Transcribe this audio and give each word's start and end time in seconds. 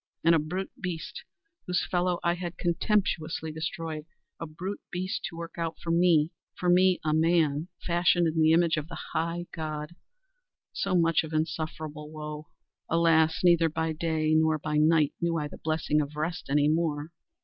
And 0.23 0.33
_a 0.33 0.43
brute 0.43 0.71
beast 0.81 1.25
_—whose 1.69 1.85
fellow 1.85 2.19
I 2.23 2.33
had 2.33 2.57
contemptuously 2.57 3.51
destroyed—a 3.51 4.47
brute 4.47 4.81
beast 4.91 5.23
to 5.25 5.37
work 5.37 5.59
out 5.59 5.77
for 5.79 5.91
me—for 5.91 6.69
me 6.71 6.99
a 7.05 7.13
man, 7.13 7.67
fashioned 7.85 8.25
in 8.27 8.41
the 8.41 8.51
image 8.51 8.77
of 8.77 8.87
the 8.87 8.97
High 9.13 9.45
God—so 9.51 10.95
much 10.95 11.23
of 11.23 11.33
insufferable 11.33 12.09
woe! 12.09 12.47
Alas! 12.89 13.41
neither 13.43 13.69
by 13.69 13.93
day 13.93 14.33
nor 14.33 14.57
by 14.57 14.77
night 14.77 15.13
knew 15.21 15.37
I 15.37 15.47
the 15.47 15.59
blessing 15.59 16.01
of 16.01 16.15
rest 16.15 16.47
any 16.49 16.67
more! 16.67 17.11